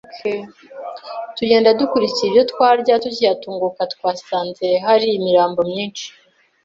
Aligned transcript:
tugenda 1.37 1.75
dukurikiyeyo 1.79 2.29
ibyo 2.31 2.43
twarya 2.51 2.93
tukihatunguka 3.03 3.81
twasanze 3.93 4.67
hari 4.85 5.07
imirambo 5.19 5.59
myinshi, 5.71 6.07